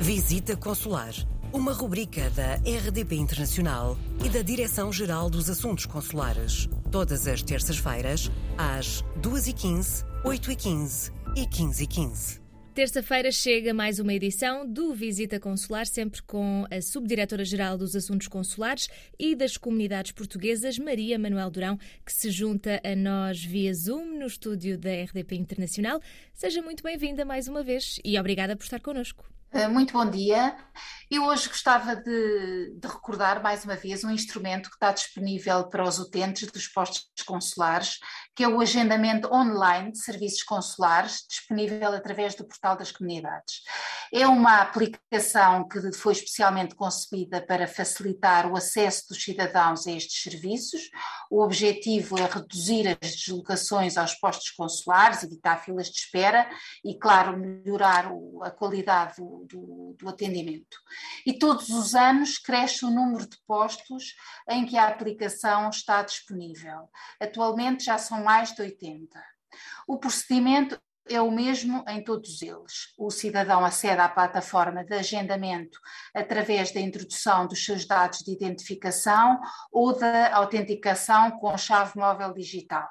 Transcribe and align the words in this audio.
Visita 0.00 0.54
Consular, 0.54 1.14
uma 1.52 1.72
rubrica 1.72 2.28
da 2.30 2.56
RDP 2.56 3.16
Internacional 3.16 3.96
e 4.24 4.28
da 4.28 4.42
Direção-Geral 4.42 5.30
dos 5.30 5.48
Assuntos 5.48 5.86
Consulares. 5.86 6.68
Todas 6.92 7.26
as 7.26 7.42
terças-feiras, 7.42 8.30
às 8.58 9.02
2h15, 9.22 10.04
8h15 10.22 11.12
e 11.34 11.46
15h15. 11.46 12.40
Terça-feira 12.74 13.32
chega 13.32 13.72
mais 13.72 13.98
uma 13.98 14.12
edição 14.12 14.70
do 14.70 14.92
Visita 14.92 15.40
Consular, 15.40 15.86
sempre 15.86 16.22
com 16.22 16.66
a 16.70 16.82
Subdiretora-Geral 16.82 17.78
dos 17.78 17.96
Assuntos 17.96 18.28
Consulares 18.28 18.88
e 19.18 19.34
das 19.34 19.56
Comunidades 19.56 20.12
Portuguesas, 20.12 20.78
Maria 20.78 21.18
Manuel 21.18 21.50
Durão, 21.50 21.78
que 22.04 22.12
se 22.12 22.30
junta 22.30 22.82
a 22.84 22.94
nós 22.94 23.42
via 23.42 23.72
Zoom 23.72 24.18
no 24.18 24.26
estúdio 24.26 24.76
da 24.76 24.90
RDP 24.90 25.36
Internacional. 25.36 26.02
Seja 26.34 26.60
muito 26.60 26.82
bem-vinda 26.82 27.24
mais 27.24 27.48
uma 27.48 27.62
vez 27.62 27.98
e 28.04 28.20
obrigada 28.20 28.54
por 28.54 28.64
estar 28.64 28.78
connosco. 28.78 29.35
Eh, 29.52 29.66
muito 29.68 29.92
bom 29.92 30.08
dia. 30.08 30.56
Eu 31.08 31.22
hoje 31.26 31.48
gostava 31.48 31.94
de, 31.94 32.74
de, 32.74 32.88
recordar 32.88 33.40
mais 33.40 33.64
uma 33.64 33.76
vez 33.76 34.02
um 34.02 34.10
instrumento 34.10 34.68
que 34.68 34.74
está 34.74 34.90
disponível 34.90 35.68
para 35.68 35.84
os 35.84 36.00
utentes 36.00 36.50
dos 36.50 36.66
postos 36.66 37.06
consulares, 37.24 38.00
que 38.34 38.42
é 38.42 38.48
o 38.48 38.60
agendamento 38.60 39.32
online 39.32 39.92
de 39.92 40.02
serviços 40.02 40.42
consulares, 40.42 41.24
disponível 41.28 41.92
através 41.92 42.34
do 42.34 42.44
portal 42.44 42.76
das 42.76 42.90
comunidades. 42.90 43.62
É 44.12 44.26
uma 44.26 44.60
aplicação 44.60 45.68
que 45.68 45.92
foi 45.92 46.12
especialmente 46.12 46.74
concebida 46.74 47.40
para 47.40 47.68
facilitar 47.68 48.50
o 48.50 48.56
acesso 48.56 49.04
dos 49.08 49.22
cidadãos 49.22 49.86
a 49.86 49.92
estes 49.92 50.22
serviços. 50.22 50.90
O 51.30 51.40
objetivo 51.40 52.18
é 52.18 52.26
reduzir 52.26 52.98
as 53.00 53.14
deslocações 53.14 53.96
aos 53.96 54.14
postos 54.14 54.50
consulares, 54.50 55.22
evitar 55.22 55.58
filas 55.58 55.86
de 55.86 55.98
espera 55.98 56.50
e, 56.84 56.98
claro, 56.98 57.38
melhorar 57.38 58.10
a 58.42 58.50
qualidade 58.50 59.16
do, 59.18 59.46
do, 59.48 59.96
do 59.96 60.08
atendimento 60.08 60.76
e 61.24 61.38
todos 61.38 61.68
os 61.70 61.94
anos 61.94 62.38
cresce 62.38 62.84
o 62.84 62.90
número 62.90 63.28
de 63.28 63.36
postos 63.46 64.14
em 64.48 64.64
que 64.64 64.76
a 64.76 64.88
aplicação 64.88 65.68
está 65.70 66.02
disponível. 66.02 66.88
Atualmente 67.20 67.84
já 67.84 67.98
são 67.98 68.22
mais 68.22 68.52
de 68.52 68.62
80. 68.62 69.22
O 69.86 69.98
procedimento 69.98 70.80
é 71.08 71.20
o 71.20 71.30
mesmo 71.30 71.84
em 71.88 72.02
todos 72.02 72.42
eles. 72.42 72.92
O 72.98 73.10
cidadão 73.10 73.64
acede 73.64 74.00
à 74.00 74.08
plataforma 74.08 74.84
de 74.84 74.94
agendamento 74.94 75.78
através 76.14 76.72
da 76.72 76.80
introdução 76.80 77.46
dos 77.46 77.64
seus 77.64 77.86
dados 77.86 78.20
de 78.20 78.32
identificação 78.32 79.40
ou 79.70 79.96
da 79.96 80.34
autenticação 80.34 81.30
com 81.38 81.56
chave 81.56 81.92
móvel 81.96 82.32
digital 82.32 82.88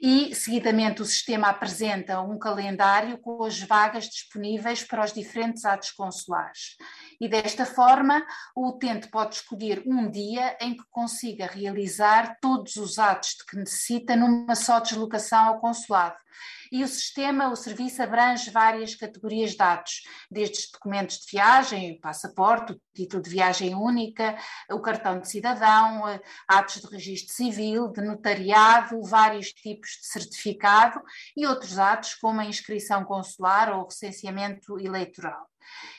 e, 0.00 0.34
seguidamente, 0.34 1.00
o 1.00 1.04
sistema 1.04 1.48
apresenta 1.48 2.20
um 2.20 2.38
calendário 2.38 3.16
com 3.18 3.42
as 3.42 3.60
vagas 3.60 4.04
disponíveis 4.04 4.84
para 4.84 5.04
os 5.04 5.12
diferentes 5.12 5.64
atos 5.64 5.92
consulares. 5.92 6.76
E 7.20 7.28
desta 7.28 7.64
forma, 7.64 8.24
o 8.54 8.68
utente 8.68 9.08
pode 9.08 9.36
escolher 9.36 9.82
um 9.86 10.10
dia 10.10 10.56
em 10.60 10.76
que 10.76 10.84
consiga 10.90 11.46
realizar 11.46 12.38
todos 12.40 12.76
os 12.76 12.98
atos 12.98 13.30
de 13.30 13.44
que 13.46 13.56
necessita 13.56 14.16
numa 14.16 14.54
só 14.54 14.80
deslocação 14.80 15.44
ao 15.48 15.60
consulado 15.60 16.16
e 16.74 16.82
o 16.82 16.88
sistema, 16.88 17.48
o 17.48 17.56
serviço 17.56 18.02
abrange 18.02 18.50
várias 18.50 18.94
categorias 18.94 19.52
de 19.52 19.58
dados, 19.58 20.02
desde 20.30 20.72
documentos 20.72 21.18
de 21.18 21.30
viagem, 21.30 21.92
o 21.92 22.00
passaporte, 22.00 22.72
o 22.72 22.80
título 22.94 23.22
de 23.22 23.30
viagem 23.30 23.74
única, 23.74 24.36
o 24.70 24.80
cartão 24.80 25.20
de 25.20 25.28
cidadão, 25.28 26.08
eh, 26.08 26.20
atos 26.48 26.80
de 26.80 26.86
registro 26.88 27.34
civil, 27.34 27.88
de 27.88 28.02
notariado, 28.02 29.00
vários 29.02 29.52
tipos 29.52 29.90
de 29.90 30.06
certificado 30.06 31.00
e 31.36 31.46
outros 31.46 31.78
atos 31.78 32.14
como 32.14 32.40
a 32.40 32.44
inscrição 32.44 33.04
consular 33.04 33.72
ou 33.72 33.82
o 33.82 33.86
recenseamento 33.86 34.78
eleitoral. 34.78 35.53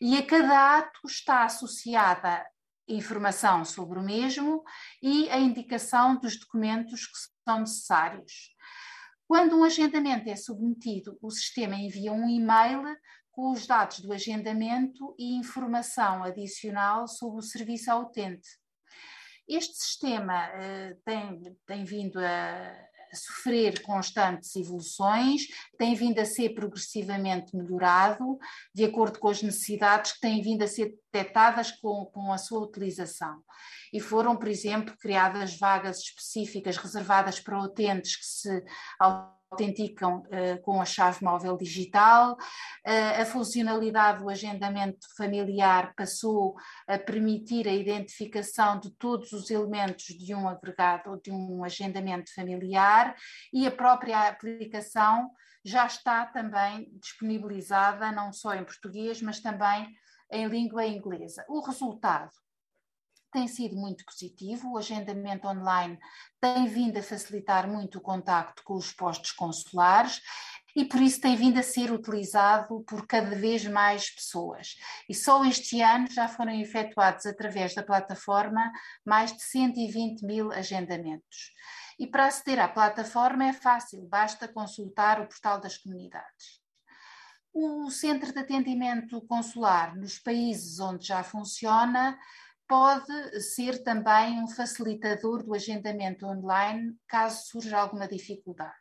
E 0.00 0.16
a 0.16 0.26
cada 0.26 0.78
ato 0.78 1.00
está 1.06 1.44
associada 1.44 2.46
informação 2.88 3.64
sobre 3.64 3.98
o 3.98 4.02
mesmo 4.02 4.64
e 5.02 5.28
a 5.30 5.38
indicação 5.38 6.16
dos 6.18 6.38
documentos 6.38 7.06
que 7.06 7.18
são 7.44 7.60
necessários. 7.60 8.54
Quando 9.26 9.58
um 9.58 9.64
agendamento 9.64 10.28
é 10.30 10.36
submetido, 10.36 11.18
o 11.20 11.30
sistema 11.30 11.74
envia 11.74 12.12
um 12.12 12.28
e-mail 12.28 12.82
com 13.30 13.52
os 13.52 13.66
dados 13.66 14.00
do 14.00 14.12
agendamento 14.12 15.14
e 15.18 15.36
informação 15.36 16.24
adicional 16.24 17.06
sobre 17.06 17.38
o 17.38 17.42
serviço 17.42 17.90
ao 17.90 18.02
utente. 18.02 18.48
Este 19.46 19.76
sistema 19.76 20.48
uh, 20.48 21.00
tem, 21.04 21.56
tem 21.66 21.84
vindo 21.84 22.18
a, 22.18 22.72
sofrer 23.16 23.82
constantes 23.82 24.54
evoluções, 24.56 25.42
tem 25.78 25.94
vindo 25.94 26.18
a 26.18 26.24
ser 26.24 26.50
progressivamente 26.50 27.56
melhorado, 27.56 28.38
de 28.74 28.84
acordo 28.84 29.18
com 29.18 29.28
as 29.28 29.42
necessidades 29.42 30.12
que 30.12 30.20
têm 30.20 30.42
vindo 30.42 30.62
a 30.62 30.68
ser 30.68 30.94
detectadas 31.12 31.70
com, 31.72 32.06
com 32.06 32.32
a 32.32 32.38
sua 32.38 32.60
utilização. 32.60 33.42
E 33.92 34.00
foram, 34.00 34.36
por 34.36 34.48
exemplo, 34.48 34.96
criadas 34.98 35.58
vagas 35.58 35.98
específicas 35.98 36.76
reservadas 36.76 37.40
para 37.40 37.60
utentes 37.60 38.16
que 38.16 38.26
se 38.26 38.64
autenticam 39.50 40.18
uh, 40.18 40.60
com 40.62 40.80
a 40.80 40.84
chave 40.84 41.24
móvel 41.24 41.56
digital, 41.56 42.32
uh, 42.32 43.22
a 43.22 43.24
funcionalidade 43.24 44.22
do 44.22 44.28
agendamento 44.28 45.06
familiar 45.16 45.94
passou 45.96 46.54
a 46.86 46.98
permitir 46.98 47.66
a 47.66 47.72
identificação 47.72 48.78
de 48.78 48.90
todos 48.90 49.32
os 49.32 49.50
elementos 49.50 50.06
de 50.06 50.34
um 50.34 50.48
agregado 50.48 51.10
ou 51.10 51.20
de 51.20 51.30
um 51.30 51.64
agendamento 51.64 52.32
familiar 52.34 53.14
e 53.52 53.66
a 53.66 53.70
própria 53.70 54.28
aplicação 54.28 55.30
já 55.64 55.86
está 55.86 56.26
também 56.26 56.88
disponibilizada 57.00 58.12
não 58.12 58.32
só 58.32 58.54
em 58.54 58.64
português, 58.64 59.20
mas 59.20 59.40
também 59.40 59.88
em 60.30 60.46
língua 60.46 60.86
inglesa. 60.86 61.44
O 61.48 61.60
resultado 61.60 62.30
tem 63.30 63.48
sido 63.48 63.76
muito 63.76 64.04
positivo. 64.04 64.72
O 64.72 64.78
agendamento 64.78 65.46
online 65.46 65.98
tem 66.40 66.66
vindo 66.66 66.98
a 66.98 67.02
facilitar 67.02 67.68
muito 67.68 67.98
o 67.98 68.00
contacto 68.00 68.62
com 68.64 68.74
os 68.74 68.92
postos 68.92 69.32
consulares 69.32 70.20
e 70.76 70.84
por 70.84 71.00
isso 71.00 71.20
tem 71.20 71.34
vindo 71.34 71.58
a 71.58 71.62
ser 71.62 71.90
utilizado 71.90 72.84
por 72.84 73.06
cada 73.06 73.34
vez 73.34 73.66
mais 73.66 74.10
pessoas. 74.10 74.76
E 75.08 75.14
só 75.14 75.44
este 75.44 75.80
ano 75.80 76.08
já 76.10 76.28
foram 76.28 76.52
efetuados 76.52 77.26
através 77.26 77.74
da 77.74 77.82
plataforma 77.82 78.70
mais 79.04 79.32
de 79.32 79.42
120 79.42 80.24
mil 80.24 80.52
agendamentos. 80.52 81.52
E 81.98 82.06
para 82.06 82.26
aceder 82.26 82.60
à 82.60 82.68
plataforma 82.68 83.46
é 83.46 83.52
fácil, 83.52 84.06
basta 84.06 84.46
consultar 84.46 85.20
o 85.20 85.26
portal 85.26 85.60
das 85.60 85.76
comunidades. 85.76 86.60
O 87.52 87.90
Centro 87.90 88.32
de 88.32 88.38
Atendimento 88.38 89.20
Consular, 89.22 89.96
nos 89.96 90.18
países 90.18 90.78
onde 90.78 91.08
já 91.08 91.24
funciona, 91.24 92.16
pode 92.68 93.40
ser 93.40 93.82
também 93.82 94.42
um 94.42 94.48
facilitador 94.48 95.42
do 95.42 95.54
agendamento 95.54 96.26
online 96.26 96.94
caso 97.08 97.46
surja 97.46 97.78
alguma 97.78 98.06
dificuldade. 98.06 98.76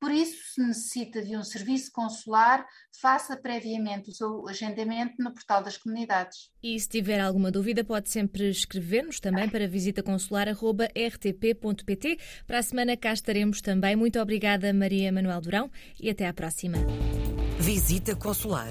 Por 0.00 0.10
isso, 0.12 0.54
se 0.54 0.60
necessita 0.60 1.20
de 1.22 1.36
um 1.36 1.42
serviço 1.42 1.90
consular, 1.92 2.64
faça 3.00 3.36
previamente 3.36 4.10
o 4.10 4.14
seu 4.14 4.46
agendamento 4.48 5.14
no 5.18 5.34
portal 5.34 5.60
das 5.62 5.76
comunidades. 5.76 6.50
E 6.62 6.78
se 6.78 6.88
tiver 6.88 7.18
alguma 7.18 7.50
dúvida, 7.50 7.82
pode 7.82 8.08
sempre 8.08 8.48
escrever-nos 8.48 9.18
também 9.18 9.48
para 9.48 9.66
visitaconsular.rtp.pt. 9.66 12.18
Para 12.46 12.60
a 12.60 12.62
semana 12.62 12.96
cá 12.96 13.12
estaremos 13.12 13.60
também. 13.60 13.96
Muito 13.96 14.20
obrigada, 14.20 14.72
Maria 14.72 15.10
Manuel 15.10 15.40
Durão, 15.40 15.68
e 16.00 16.08
até 16.08 16.28
à 16.28 16.32
próxima. 16.32 16.78
Visita 17.58 18.14
Consular 18.14 18.70